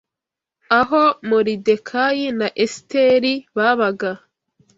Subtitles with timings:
[0.79, 4.11] aho Moridekayi na Esiteri babaga